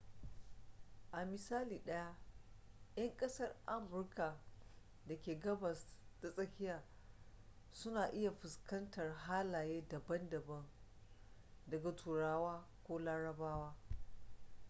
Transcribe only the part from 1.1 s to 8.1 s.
a misali ɗaya 'yan ƙasar amurka da ke gabas ta tsakiya su na